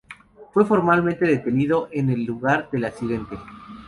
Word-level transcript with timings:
Fue 0.51 0.65
formalmente 0.65 1.27
detenido 1.27 1.87
en 1.91 2.09
el 2.09 2.23
lugar 2.23 2.69
del 2.71 2.85
accidente. 2.85 3.37